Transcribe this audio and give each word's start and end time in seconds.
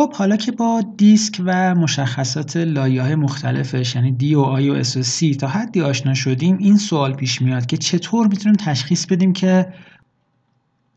خب 0.00 0.12
حالا 0.12 0.36
که 0.36 0.52
با 0.52 0.82
دیسک 0.96 1.42
و 1.44 1.74
مشخصات 1.74 2.56
لایه 2.56 3.02
های 3.02 3.14
مختلفش 3.14 3.94
یعنی 3.94 4.12
D 4.12 4.34
و 4.34 4.40
I 4.40 4.70
و 4.70 4.72
S 4.72 4.96
و 4.96 5.02
C 5.02 5.34
تا 5.34 5.46
حدی 5.46 5.80
آشنا 5.80 6.14
شدیم 6.14 6.56
این 6.58 6.76
سوال 6.76 7.14
پیش 7.14 7.42
میاد 7.42 7.66
که 7.66 7.76
چطور 7.76 8.26
می‌تونیم 8.26 8.56
تشخیص 8.56 9.06
بدیم 9.06 9.32
که 9.32 9.72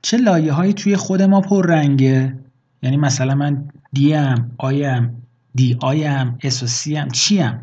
چه 0.02 0.18
لایه 0.18 0.54
هایی 0.54 0.74
توی 0.74 0.96
خود 0.96 1.22
ما 1.22 1.42
پر 1.42 1.68
رنگه 1.68 2.40
یعنی 2.84 2.98
مثلا 2.98 3.36
من 3.36 3.70
D 3.94 4.14
ام 4.14 4.52
I 4.58 4.86
ام 4.86 5.22
DI 5.56 6.06
ام 6.06 6.38
S 6.44 6.64
و 6.64 6.68
C 6.68 6.98
ام 6.98 7.10
چی 7.10 7.42
ام؟ 7.42 7.62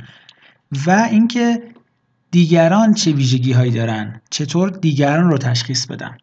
و 0.87 1.09
اینکه 1.11 1.63
دیگران 2.31 2.95
چه 2.95 3.13
ویژگی 3.13 3.53
هایی 3.53 3.73
دارن؟ 3.73 4.21
چطور 4.31 4.71
دیگران 4.71 5.31
رو 5.31 5.39
تشخیص 5.39 5.87
بدم 5.87 6.17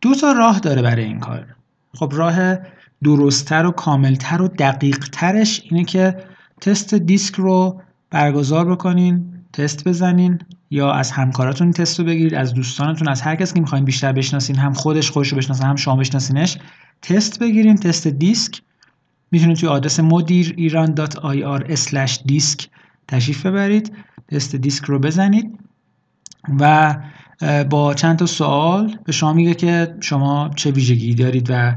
دو 0.00 0.14
تا 0.14 0.32
راه 0.32 0.60
داره 0.60 0.82
برای 0.82 1.04
این 1.04 1.20
کار. 1.20 1.46
خب 1.94 2.12
راه 2.14 2.58
درستتر 3.04 3.66
و 3.66 3.70
کاملتر 3.70 4.42
و 4.42 4.48
دقیقترش 4.48 5.62
اینه 5.64 5.84
که 5.84 6.16
تست 6.60 6.94
دیسک 6.94 7.34
رو 7.34 7.80
برگزار 8.10 8.70
بکنین 8.70 9.24
تست 9.52 9.88
بزنین 9.88 10.38
یا 10.70 10.92
از 10.92 11.10
همکاراتون 11.10 11.72
تست 11.72 11.98
رو 11.98 12.04
بگیرید 12.04 12.34
از 12.34 12.54
دوستانتون 12.54 13.08
از 13.08 13.20
هر 13.20 13.36
کسی 13.36 13.54
که 13.54 13.60
می‌خواین 13.60 13.84
بیشتر 13.84 14.12
بشناسین 14.12 14.56
هم 14.56 14.72
خودش 14.72 15.10
خودش 15.10 15.28
رو 15.28 15.38
بشناسین 15.38 15.66
هم 15.66 15.76
شما 15.76 15.96
بشناسینش 15.96 16.58
تست 17.02 17.38
بگیرین 17.38 17.76
تست 17.76 18.06
دیسک. 18.06 18.62
می‌تونید 19.30 19.56
توی 19.56 19.68
آدرس 19.68 20.00
مدیر 20.00 20.54
ایران 20.56 20.94
دیسک 22.26 22.68
تشریف 23.08 23.46
ببرید 23.46 23.92
تست 24.28 24.56
دیسک 24.56 24.84
رو 24.84 24.98
بزنید 24.98 25.58
و 26.60 26.96
با 27.70 27.94
چند 27.94 28.18
تا 28.18 28.26
سوال 28.26 28.96
به 29.04 29.12
شما 29.12 29.32
میگه 29.32 29.54
که 29.54 29.96
شما 30.00 30.50
چه 30.56 30.70
ویژگی 30.70 31.14
دارید 31.14 31.46
و 31.50 31.74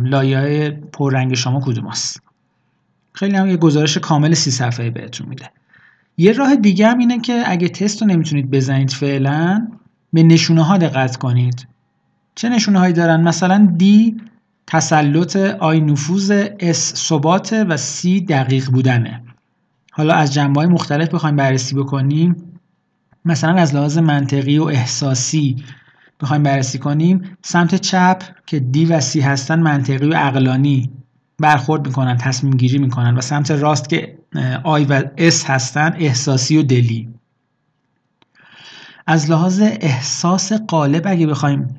لایه 0.00 0.70
پررنگ 0.92 1.34
شما 1.34 1.60
کدوم 1.60 1.86
است 1.86 2.22
خیلی 3.12 3.36
هم 3.36 3.48
یه 3.48 3.56
گزارش 3.56 3.98
کامل 3.98 4.34
سی 4.34 4.50
صفحه 4.50 4.90
بهتون 4.90 5.28
میده. 5.28 5.50
یه 6.16 6.32
راه 6.32 6.56
دیگه 6.56 6.88
هم 6.88 6.98
اینه 6.98 7.20
که 7.20 7.42
اگه 7.46 7.68
تست 7.68 8.02
رو 8.02 8.08
نمی‌تونید 8.08 8.50
بزنید 8.50 8.90
فعلا 8.90 9.68
به 10.12 10.22
نشونه 10.22 10.62
ها 10.62 10.78
دقت 10.78 11.16
کنید. 11.16 11.66
چه 12.34 12.48
نشونه 12.48 12.78
هایی 12.78 12.92
دارن؟ 12.92 13.20
مثلا 13.20 13.68
D 13.76 14.16
تسلط 14.66 15.36
I 15.36 15.80
نفوذ 15.80 16.48
S 16.60 16.94
ثبات 16.94 17.64
و 17.68 17.76
C 17.76 18.20
دقیق 18.20 18.70
بودنه. 18.70 19.22
حالا 19.92 20.14
از 20.14 20.34
جنبه 20.34 20.60
های 20.60 20.68
مختلف 20.70 21.08
بخوایم 21.08 21.36
بررسی 21.36 21.74
بکنیم. 21.74 22.36
مثلا 23.24 23.54
از 23.54 23.74
لحاظ 23.74 23.98
منطقی 23.98 24.58
و 24.58 24.64
احساسی. 24.64 25.64
بخوایم 26.20 26.42
بررسی 26.42 26.78
کنیم 26.78 27.36
سمت 27.42 27.74
چپ 27.74 28.22
که 28.46 28.60
دی 28.60 28.84
و 28.84 29.00
سی 29.00 29.20
هستن 29.20 29.60
منطقی 29.60 30.08
و 30.08 30.14
عقلانی 30.14 30.90
برخورد 31.38 31.86
می‌کنن 31.86 32.16
تصمیم 32.16 32.56
گیری 32.56 32.78
می‌کنن 32.78 33.16
و 33.16 33.20
سمت 33.20 33.50
راست 33.50 33.88
که 33.88 34.18
آی 34.64 34.84
و 34.84 35.02
اس 35.16 35.50
هستن 35.50 35.94
احساسی 35.98 36.56
و 36.56 36.62
دلی. 36.62 37.08
از 39.06 39.30
لحاظ 39.30 39.60
احساس 39.62 40.52
قالب 40.52 41.02
اگه 41.06 41.26
بخوایم 41.26 41.74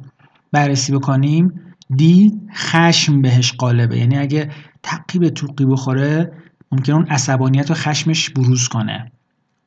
بررسی 0.51 0.91
بکنیم 0.91 1.61
دی 1.95 2.41
خشم 2.55 3.21
بهش 3.21 3.53
قالبه. 3.53 3.97
یعنی 3.97 4.17
اگه 4.17 4.51
تقی 4.83 5.19
به 5.19 5.29
توقی 5.29 5.65
بخوره 5.65 6.31
ممکن 6.71 6.93
اون 6.93 7.05
عصبانیت 7.05 7.71
و 7.71 7.73
خشمش 7.73 8.29
بروز 8.29 8.67
کنه. 8.67 9.11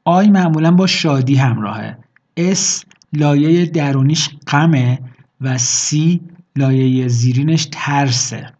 آی 0.05 0.29
معمولا 0.29 0.71
با 0.71 0.87
شادی 0.87 1.37
همراهه. 1.37 1.99
اس 2.37 2.85
لایه 3.13 3.67
درونیش 3.67 4.31
غمه 4.47 4.99
و 5.41 5.59
سی 5.59 6.21
لایه 6.57 7.09
زیرینش 7.09 7.69
ترسه. 7.73 8.53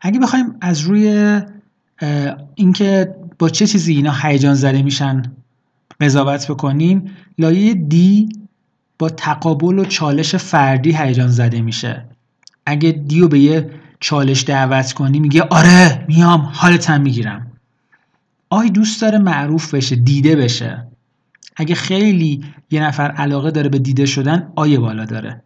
اگه 0.00 0.20
بخوایم 0.20 0.54
از 0.60 0.80
روی 0.80 1.40
اینکه 2.54 3.14
با 3.38 3.48
چه 3.48 3.66
چیزی 3.66 3.94
اینا 3.94 4.12
هیجان 4.22 4.54
زده 4.54 4.82
میشن 4.82 5.22
قضاوت 6.00 6.50
بکنیم 6.50 7.10
لایه 7.38 7.74
دی 7.74 8.28
با 8.98 9.08
تقابل 9.08 9.78
و 9.78 9.84
چالش 9.84 10.34
فردی 10.34 10.92
هیجان 10.92 11.28
زده 11.28 11.60
میشه. 11.60 12.04
اگه 12.66 12.92
دیو 12.92 13.28
به 13.28 13.38
یه 13.38 13.70
چالش 14.00 14.44
دعوت 14.44 14.92
کنی 14.92 15.20
میگه 15.20 15.42
آره 15.42 16.04
میام 16.08 16.40
حالتم 16.52 17.00
می‌گیرم. 17.00 17.52
آی 18.50 18.70
دوست 18.70 19.02
داره 19.02 19.18
معروف 19.18 19.74
بشه 19.74 19.96
دیده 19.96 20.36
بشه. 20.36 20.86
اگه 21.56 21.74
خیلی 21.74 22.44
یه 22.70 22.82
نفر 22.82 23.10
علاقه 23.10 23.50
داره 23.50 23.68
به 23.68 23.78
دیده 23.78 24.06
شدن 24.06 24.52
آیه 24.56 24.78
بالا 24.78 25.04
داره. 25.04 25.42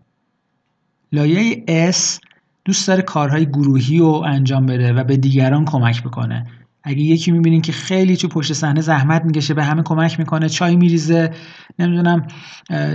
لایه 1.12 1.64
S 1.92 2.18
دوست 2.64 2.88
داره 2.88 3.02
کارهای 3.02 3.46
گروهی 3.46 3.98
رو 3.98 4.22
انجام 4.26 4.66
بده 4.66 4.92
و 4.92 5.04
به 5.04 5.16
دیگران 5.16 5.64
کمک 5.64 6.02
بکنه. 6.02 6.46
اگه 6.84 7.00
یکی 7.00 7.30
می‌بینین 7.30 7.62
که 7.62 7.72
خیلی 7.72 8.16
تو 8.16 8.28
پشت 8.28 8.52
صحنه 8.52 8.80
زحمت 8.80 9.24
می‌کشه 9.24 9.54
به 9.54 9.64
همه 9.64 9.82
کمک 9.82 10.18
می‌کنه 10.18 10.48
چای 10.48 10.76
میریزه 10.76 11.30
نمی‌دونم 11.78 12.26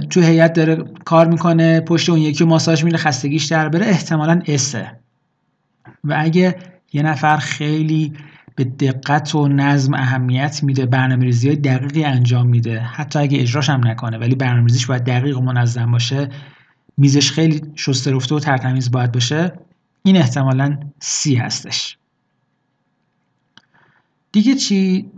تو 0.09 0.21
هیئت 0.21 0.53
داره 0.53 0.83
کار 1.05 1.27
می‌کنه 1.27 1.79
پشت 1.79 2.09
اون 2.09 2.19
یکی 2.19 2.43
ماساژ 2.43 2.83
میره 2.83 2.97
خستگیش 2.97 3.45
در 3.45 3.69
بره 3.69 3.85
احتمالا 3.85 4.41
اسه 4.47 4.99
و 6.03 6.15
اگه 6.19 6.55
یه 6.93 7.03
نفر 7.03 7.37
خیلی 7.37 8.13
به 8.63 8.69
دقت 8.69 9.35
و 9.35 9.47
نظم 9.47 9.93
اهمیت 9.93 10.63
میده 10.63 10.85
برنامه 10.85 11.25
ریزی 11.25 11.47
های 11.47 11.57
دقیقی 11.57 12.03
انجام 12.03 12.47
میده. 12.47 12.79
حتی 12.79 13.19
اگه 13.19 13.41
اجراش 13.41 13.69
هم 13.69 13.87
نکنه 13.87 14.17
ولی 14.17 14.35
برنامه 14.35 14.67
ریزیش 14.67 14.85
باید 14.85 15.03
دقیق 15.03 15.37
و 15.37 15.41
منظم 15.41 15.91
باشه. 15.91 16.29
میزش 16.97 17.31
خیلی 17.31 17.61
شسته 17.75 18.11
رفته 18.11 18.35
و 18.35 18.39
ترتمیز 18.39 18.91
باید 18.91 19.11
باشه. 19.11 19.53
این 20.03 20.17
احتمالا 20.17 20.77
سی 20.99 21.35
هستش. 21.35 21.97
دیگه 24.31 24.55
چی؟ 24.55 25.11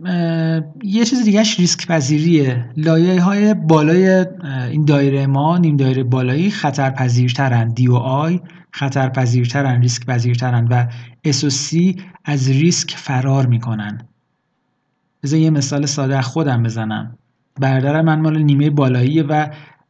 یه 0.83 1.05
چیز 1.05 1.23
دیگهش 1.23 1.59
ریسک 1.59 1.87
پذیریه 1.87 2.69
لایه 2.77 3.21
های 3.21 3.53
بالای 3.53 4.25
این 4.71 4.85
دایره 4.85 5.27
ما 5.27 5.57
نیم 5.57 5.77
دایره 5.77 6.03
بالایی 6.03 6.51
خطر 6.51 6.89
پذیرترن 6.89 7.69
D 7.69 7.87
و 7.87 7.95
I 7.95 8.39
خطر 8.75 9.09
پذیرترن 9.09 9.81
ریسک 9.81 10.05
پذیرترن 10.05 10.67
و 10.67 10.87
C 11.31 12.03
از 12.25 12.49
ریسک 12.49 12.95
فرار 12.97 13.45
می‌کنن. 13.45 14.01
بذار 15.23 15.39
یه 15.39 15.49
مثال 15.49 15.85
ساده 15.85 16.21
خودم 16.21 16.63
بزنم. 16.63 17.17
برادر 17.59 18.01
من 18.01 18.19
مال 18.19 18.37
نیمه 18.37 18.69
بالاییه 18.69 19.23
و 19.23 19.47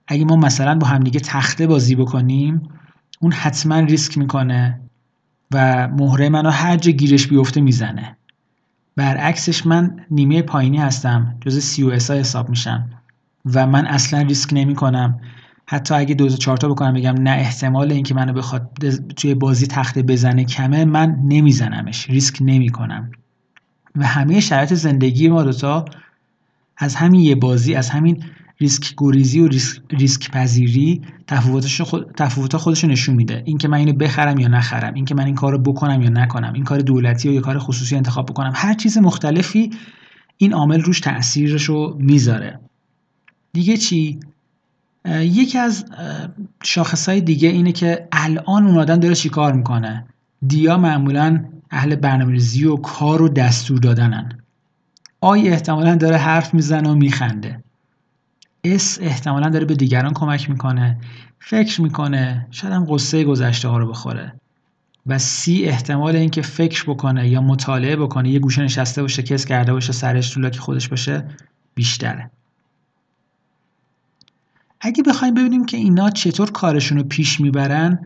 اگه 0.08 0.26
ما 0.26 0.36
مثلا 0.36 0.78
با 0.78 0.88
همدیگه 0.88 1.20
تخته 1.20 1.68
بازی 1.68 1.96
بکنیم 1.96 2.70
اون 3.20 3.32
حتما 3.32 3.80
ریسک 3.80 4.18
می‌کنه 4.18 4.80
و 5.54 5.88
مهره 5.88 6.30
منو 6.30 6.50
هر 6.50 6.78
جا 6.78 6.92
گیرش 6.92 7.28
بیفته 7.28 7.62
می‌زنه. 7.62 8.18
برعکسش 8.96 9.66
من 9.66 10.00
نیمه 10.12 10.42
پایینی 10.42 10.78
هستم 10.78 11.38
جز 11.42 11.60
سی 11.60 11.84
و 11.84 11.92
حساب 11.92 12.50
میشم 12.50 12.90
و 13.54 13.68
من 13.68 13.86
اصلا 13.86 14.22
ریسک 14.22 14.50
نمی 14.54 14.76
کنم 14.76 15.20
حتی 15.66 15.94
اگه 15.94 16.16
دو 16.16 16.30
چهار 16.30 16.58
تا 16.58 16.70
بکنم 16.70 16.94
بگم 16.94 17.14
نه 17.14 17.32
احتمال 17.32 17.92
اینکه 17.92 18.14
منو 18.14 18.34
بخواد 18.34 18.70
توی 19.16 19.34
بازی 19.34 19.68
تخته 19.68 20.04
بزنه 20.04 20.46
کمه 20.46 20.86
من 20.86 21.18
نمیزنمش 21.24 22.10
ریسک 22.10 22.38
نمی 22.42 22.70
کنم 22.70 23.12
و 23.96 24.06
همه 24.06 24.40
شرایط 24.40 24.74
زندگی 24.74 25.28
ما 25.28 25.44
دوتا 25.44 25.86
از 26.78 26.96
همین 26.96 27.22
یه 27.22 27.36
بازی 27.36 27.76
از 27.76 27.90
همین 27.90 28.24
ریسک 28.60 28.94
گریزی 28.98 29.40
و 29.40 29.48
ریسک, 29.48 29.82
ریسک 29.90 30.32
پذیری 30.32 31.02
تفاوتش 31.28 31.82
خود، 31.82 32.12
تفاوت 32.18 32.58
خودش 32.58 32.84
نشون 32.84 33.16
میده. 33.16 33.44
اینکه 33.46 33.68
من 33.68 33.78
اینو 33.78 33.94
بخرم 33.94 34.40
یا 34.40 34.48
نخرم 34.48 34.94
اینکه 34.94 35.16
من 35.16 35.26
این 35.26 35.36
کارو 35.36 35.58
بکنم 35.58 36.02
یا 36.02 36.10
نکنم 36.10 36.54
این 36.54 36.64
کار 36.64 36.80
دولتی 36.80 37.32
یا 37.32 37.42
کار 37.42 37.60
خصوصی 37.60 37.96
انتخاب 37.96 38.26
بکنم 38.26 38.52
هر 38.56 38.74
چیز 38.74 38.98
مختلفی 38.98 39.70
این 40.38 40.54
عامل 40.54 40.82
روش 40.82 41.00
تاثیرش 41.00 41.64
رو 41.64 41.98
می‌ذاره. 42.00 42.60
دیگه 43.54 43.78
چی؟ 43.78 44.20
یکی 45.10 45.58
از 45.58 45.86
شاخصهای 46.64 47.22
دیگه 47.22 47.50
اینه 47.50 47.72
که 47.72 48.08
الان 48.12 48.68
اون 48.68 48.78
آدم 48.78 48.96
داره 48.96 49.16
چیکار 49.16 49.54
می‌کنه؟ 49.54 50.06
دیا 50.48 50.78
معمولا 50.78 51.46
اهل 51.72 51.96
برنامه‌ریزی 51.96 52.66
و 52.66 52.76
کار 52.76 53.22
و 53.22 53.30
دستور 53.30 53.80
دادنن. 53.80 54.40
آی 55.22 55.50
احتمالا 55.50 55.96
داره 55.96 56.18
حرف 56.18 56.54
می‌زنه 56.54 56.90
و 56.90 56.96
میخنده. 56.96 57.64
اس 58.64 58.98
احتمالا 59.02 59.50
داره 59.50 59.66
به 59.66 59.76
دیگران 59.76 60.14
کمک 60.14 60.50
می‌کنه 60.50 60.98
فکر 61.40 61.82
می‌کنه 61.82 62.48
شاید 62.52 62.74
هم 62.74 62.86
قصه 62.90 63.24
گذشته 63.24 63.68
ها 63.68 63.78
رو 63.78 63.88
بخوره. 63.88 64.34
و 65.08 65.20
سی 65.20 65.66
احتمال 65.66 66.16
اینکه 66.16 66.42
فکر 66.42 66.84
بکنه 66.84 67.30
یا 67.30 67.42
مطالعه 67.42 67.96
بکنه 67.96 68.30
یه 68.30 68.40
گوشه 68.40 68.62
نشسته 68.64 69.02
باشه 69.02 69.24
کس 69.24 69.46
کرده 69.46 69.74
باشه 69.74 69.94
سرش 69.94 70.30
تو 70.30 70.50
که 70.50 70.60
خودش 70.60 70.88
باشه 70.88 71.26
بیشتره. 71.76 72.30
اگه 74.86 75.04
بخوایم 75.04 75.34
ببینیم 75.34 75.66
که 75.66 75.78
اینا 75.78 76.10
چطور 76.10 76.52
کارشون 76.52 76.98
رو 76.98 77.04
پیش 77.04 77.40
می‌برن 77.40 78.00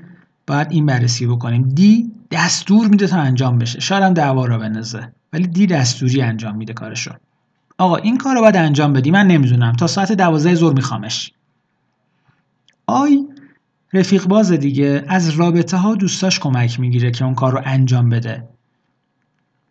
باید 0.48 0.68
این 0.72 0.86
بررسی 0.86 1.28
بکنیم. 1.28 1.70
دی 1.70 2.12
دستور 2.32 2.88
میده 2.88 3.08
تا 3.08 3.18
انجام 3.18 3.58
بشه. 3.58 3.80
شاید 3.80 4.04
هم 4.04 4.14
دعوا 4.14 4.46
را 4.46 4.58
بندازه 4.58 5.12
ولی 5.34 5.48
دی 5.48 5.68
دستوری 5.68 6.22
انجام 6.22 6.56
میده 6.56 6.74
کارشو. 6.74 7.12
آقا 7.78 7.96
این 7.96 8.18
کار 8.18 8.36
رو 8.36 8.42
باید 8.42 8.58
انجام 8.58 8.94
بدی. 8.94 9.12
من 9.12 9.28
نمی‌دونم. 9.28 9.74
تا 9.74 9.88
ساعت 9.88 10.12
دوازده 10.12 10.56
ظهر 10.56 10.74
میخوامش. 10.74 11.32
آی 12.88 13.26
رفیق 13.94 14.26
باز 14.26 14.52
دیگه. 14.52 15.06
از 15.08 15.30
رابطه 15.30 15.78
ها 15.78 15.96
دوستاش 15.96 16.40
کمک 16.40 16.80
می‌گیره 16.80 17.12
که 17.12 17.26
اون 17.26 17.36
کار 17.36 17.52
رو 17.52 17.62
انجام 17.66 18.10
بده. 18.10 18.48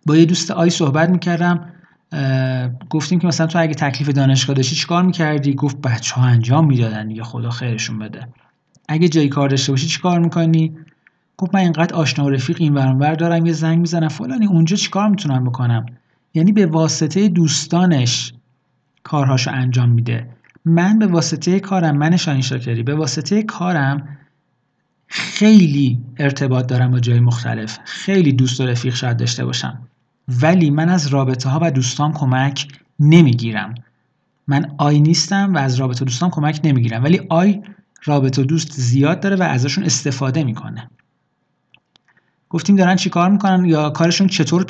با 0.07 0.17
یه 0.17 0.25
دوست 0.25 0.51
آی 0.51 0.71
صحبت 0.71 1.11
می‌کردم. 1.11 1.73
گفتیم 2.91 3.19
که 3.19 3.27
مثلا 3.27 3.47
تو 3.47 3.59
اگه 3.59 3.75
تکلیف 3.75 4.09
دانشگاه 4.09 4.57
داشتی 4.57 4.77
چیکار 4.77 5.03
می‌کردی؟ 5.03 5.55
گفت 5.55 5.81
بچه 5.81 6.15
ها 6.15 6.27
انجام 6.27 6.67
می‌دادن 6.67 7.09
دیگه 7.09 7.23
خدا 7.23 7.51
خیرشون 7.51 7.99
بده. 7.99 8.29
اگه 8.89 9.09
جایی 9.09 9.29
کار 9.29 9.49
داشته 9.49 9.73
باشی 9.73 9.87
چیکار 9.87 10.21
می‌کنی؟ 10.21 10.77
گفت 11.37 11.55
من 11.55 11.61
اینقدر 11.61 11.95
آشنا 11.95 12.25
و 12.25 12.31
رفیق 12.31 12.57
این 12.61 12.75
ور 12.75 13.15
دارم 13.15 13.47
یه 13.47 13.53
زنگ 13.53 13.79
می‌زنم 13.79 14.09
فلانی 14.09 14.47
اونجا 14.47 14.77
چیکار 14.77 15.09
می‌تونم 15.09 15.45
بکنم؟ 15.45 15.87
یعنی 16.35 16.53
به 16.53 16.67
واسطه 16.67 17.29
دوستانش 17.29 18.33
کارهاشو 19.03 19.51
انجام 19.51 19.89
میده. 19.89 20.29
من 20.65 20.99
به 20.99 21.07
واسطه 21.07 21.61
کارم 21.61 21.97
من 21.97 22.17
شاهین 22.17 22.41
شاکری 22.41 22.83
به 22.83 22.95
واسطه 22.95 23.43
کارم 23.43 24.19
خیلی 25.07 26.01
ارتباط 26.19 26.67
دارم 26.67 26.91
با 26.91 27.01
جای 27.01 27.21
مختلف. 27.21 27.79
خیلی 27.85 28.33
دوست 28.33 28.61
و 28.61 28.67
رفیق 28.67 28.95
شاید 28.95 29.17
داشته 29.17 29.45
باشم. 29.45 29.79
ولی 30.29 30.71
من 30.71 30.89
از 30.89 31.07
رابطه 31.07 31.49
ها 31.49 31.61
و 31.63 31.71
دوستان 31.71 32.13
کمک 32.13 32.69
نمی‌گیرم. 33.01 33.75
من 34.47 34.75
I 34.79 35.01
نیستم 35.01 35.55
و 35.55 35.59
از 35.59 35.75
رابطه 35.75 36.05
دوستان 36.05 36.31
کمک 36.31 36.61
نمی‌گیرم. 36.65 37.05
ولی 37.05 37.21
I 37.29 37.63
رابطه 38.05 38.43
دوست 38.43 38.73
زیاد 38.73 39.21
داره 39.21 39.37
و 39.37 39.43
ازشون 39.43 39.85
استفاده 39.85 40.45
می‌کنه. 40.45 40.91
گفتیم 42.49 42.77
دارن 42.77 42.97
چیکار 42.97 43.31
می‌کنن؟ 43.31 43.65
یا 43.65 43.91
کارشون 43.91 44.27
چطور 44.27 44.65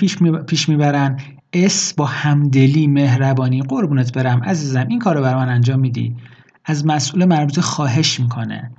پیش, 0.46 0.68
می‌برن؟ 0.68 1.20
S 1.52 1.94
با 1.94 2.06
همدلی 2.06 2.86
مهربانی. 2.86 3.62
قربونت 3.62 4.12
برم 4.12 4.44
عزیزم 4.44 4.86
این 4.88 4.98
کارو 4.98 5.22
بر 5.22 5.36
من 5.36 5.48
انجام 5.48 5.80
میدی. 5.80 6.16
از 6.64 6.86
مسئول 6.86 7.24
مربوطه 7.24 7.60
خواهش 7.60 8.20
می‌کنه. 8.20 8.70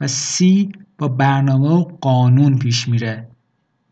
و 0.00 0.06
C 0.06 0.72
با 0.98 1.08
برنامه 1.08 1.68
و 1.68 1.84
قانون 2.00 2.58
پیش 2.58 2.88
میره. 2.88 3.28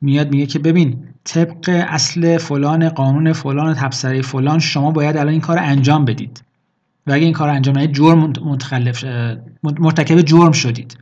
میاد 0.01 0.31
میگه 0.31 0.47
که 0.47 0.59
ببین 0.59 1.05
طبق 1.25 1.85
اصل 1.89 2.39
فلان 2.39 2.89
قانون 2.89 3.33
فلان 3.33 3.75
تبصره 3.75 4.23
فلان 4.23 4.59
شما 4.59 4.91
باید 4.91 5.17
الان 5.17 5.33
این 5.33 5.41
کار 5.41 5.59
انجام 5.59 6.05
بدید. 6.05 6.43
و 7.07 7.13
اگه 7.13 7.25
این 7.25 7.33
کار 7.33 7.49
انجام 7.49 7.79
ندید 7.79 7.93
جرم 7.93 8.33
متخلف 8.45 9.05
مرتکب 9.63 10.21
جرم 10.21 10.53
شدید. 10.53 10.99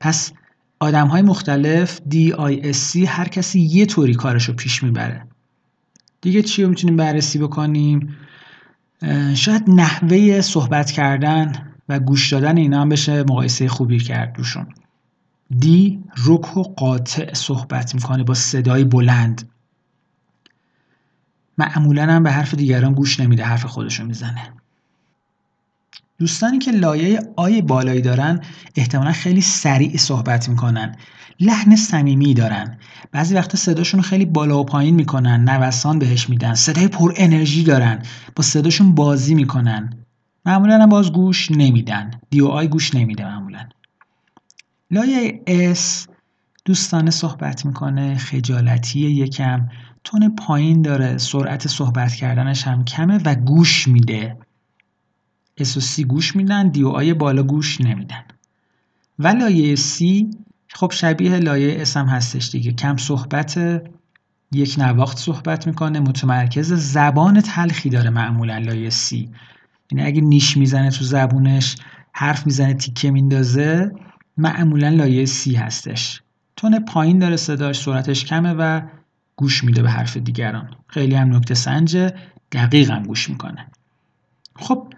پس 0.00 0.32
آدم 0.80 1.06
های 1.06 1.22
مختلف 1.22 2.00
DISC 2.10 2.96
هر 3.06 3.28
کسی 3.28 3.60
یه 3.60 3.86
طوری 3.86 4.14
کارش 4.14 4.48
رو 4.48 4.54
پیش 4.54 4.82
می‌بره. 4.82 5.22
دیگه 6.20 6.42
چی 6.42 6.62
رو 6.62 6.68
می‌تونیم 6.68 6.96
بررسی 6.96 7.38
بکنیم؟ 7.38 8.16
شاید 9.34 9.70
نحوه 9.70 10.40
صحبت 10.40 10.90
کردن 10.90 11.52
و 11.88 11.98
گوش 12.00 12.32
دادن 12.32 12.56
اینا 12.56 12.80
هم 12.80 12.88
بشه 12.88 13.22
مقایسه 13.22 13.68
خوبی 13.68 13.98
کرد 13.98 14.34
روشون. 14.38 14.66
دی 15.58 16.04
رک 16.26 16.56
و 16.56 16.62
قاطع 16.62 17.34
صحبت 17.34 17.94
می‌کنه 17.94 18.24
با 18.24 18.34
صدای 18.34 18.84
بلند. 18.84 19.50
معمولا 21.58 22.06
هم 22.06 22.22
به 22.22 22.30
حرف 22.30 22.54
دیگران 22.54 22.94
گوش 22.94 23.20
نمیده 23.20 23.44
حرف 23.44 23.64
خودشو 23.64 24.04
می‌زنه. 24.04 24.52
دوستانی 26.18 26.58
که 26.58 26.70
لایه 26.70 27.20
آی 27.36 27.62
بالایی 27.62 28.00
دارن 28.00 28.40
احتمالا 28.76 29.12
خیلی 29.12 29.40
سریع 29.40 29.96
صحبت 29.96 30.48
می‌کنن. 30.48 30.96
لحن 31.40 31.76
صمیمی 31.76 32.34
دارن. 32.34 32.78
بعضی 33.12 33.34
وقتا 33.34 33.58
صداشون 33.58 34.00
خیلی 34.02 34.24
بالا 34.24 34.60
و 34.60 34.64
پایین 34.64 34.94
می‌کنن 34.94 35.48
نوسان 35.48 35.98
بهش 35.98 36.28
میدن. 36.28 36.54
صدای 36.54 36.88
پر 36.88 37.12
انرژی 37.16 37.62
دارن 37.62 38.02
با 38.36 38.42
صداشون 38.42 38.94
بازی 38.94 39.34
می‌کنن. 39.34 39.92
معمولا 40.46 40.82
هم 40.82 40.88
باز 40.88 41.12
گوش 41.12 41.50
نمیدن. 41.50 42.10
دی 42.30 42.40
و 42.40 42.46
آی 42.46 42.68
گوش 42.68 42.94
نمیده 42.94 43.24
معمولا. 43.24 43.68
لایه 44.92 45.42
S 45.46 46.06
دوستانه 46.64 47.10
صحبت 47.10 47.66
می‌کنه 47.66 48.18
خجالتی 48.18 49.00
یکم 49.00 49.68
تن 50.04 50.36
پایین 50.36 50.82
داره 50.82 51.18
سرعت 51.18 51.68
صحبت 51.68 52.14
کردنش 52.14 52.66
هم 52.66 52.84
کمه 52.84 53.20
و 53.24 53.34
گوش 53.34 53.88
میده. 53.88 54.36
S 55.58 55.76
و 55.76 55.80
C 55.80 56.04
گوش 56.04 56.36
میدن 56.36 56.68
D 56.68 56.82
و 56.82 56.88
I 56.88 57.14
بالا 57.14 57.42
گوش 57.42 57.80
نمیدن. 57.80 58.24
و 59.18 59.28
لایه 59.28 59.76
C 59.76 60.30
خب 60.68 60.92
شبیه 60.92 61.38
لایه 61.38 61.80
S 61.80 61.96
هم 61.96 62.06
هستش 62.06 62.50
دیگه. 62.50 62.72
کم 62.72 62.96
صحبت 62.96 63.82
یک 64.52 64.74
نواخت 64.78 65.18
صحبت 65.18 65.66
می‌کنه 65.66 66.00
متمرکز 66.00 66.72
زبان 66.72 67.40
تلخی 67.40 67.90
داره 67.90 68.10
معمولا 68.10 68.58
لایه 68.58 68.90
C 68.90 69.30
یعنی 69.92 70.04
اگه 70.04 70.20
نیش 70.20 70.56
می‌زنه 70.56 70.90
تو 70.90 71.04
زبونش 71.04 71.76
حرف 72.12 72.46
می‌زنه 72.46 72.74
تیکه 72.74 73.10
میندازه 73.10 73.92
معمولا 74.36 74.88
لایه 74.88 75.24
سی 75.24 75.54
هستش. 75.54 76.22
تون 76.56 76.78
پایین 76.78 77.18
داره 77.18 77.36
صداش 77.36 77.82
سرعتش 77.82 78.24
کمه 78.24 78.54
و 78.58 78.80
گوش 79.36 79.64
میده 79.64 79.82
به 79.82 79.90
حرف 79.90 80.16
دیگران. 80.16 80.70
خیلی 80.86 81.14
هم 81.14 81.36
نکته 81.36 81.54
سنجه 81.54 82.14
دقیق 82.52 82.90
هم 82.90 83.02
گوش 83.02 83.30
می‌کنه. 83.30 83.66
خب 84.56 84.92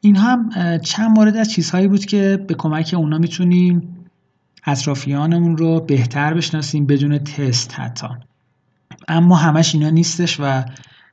این 0.00 0.16
هم 0.16 0.50
چند 0.78 1.10
مورد 1.10 1.36
از 1.36 1.50
چیزهایی 1.50 1.88
بود 1.88 2.04
که 2.04 2.44
به 2.48 2.54
کمک 2.54 2.94
اونا 2.96 3.18
می‌تونیم 3.18 3.96
اطرافیانمون 4.66 5.56
رو 5.56 5.80
بهتر 5.80 6.34
بشناسیم 6.34 6.86
بدون 6.86 7.18
تست 7.18 7.74
حتی. 7.74 8.08
اما 9.08 9.36
همش 9.36 9.74
اینا 9.74 9.90
نیستش 9.90 10.40
و 10.40 10.64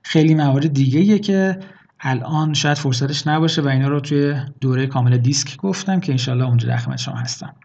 خیلی 0.04 0.36
موارد 0.36 0.74
دیگه 0.74 1.20
که 1.20 1.60
الان 2.00 2.54
شاید 2.54 2.78
فرصتش 2.78 3.28
نباشه 3.28 3.62
و 3.62 3.68
اینا 3.68 3.88
رو 3.88 4.00
توی 4.00 4.36
دوره 4.62 4.88
کامل 4.88 5.18
دیسک 5.18 5.58
گفتم 5.58 6.00
که 6.00 6.12
انشالله 6.12 6.46
اونجا 6.46 6.68
در 6.68 6.98
شما 6.98 7.16
هستم. 7.16 7.56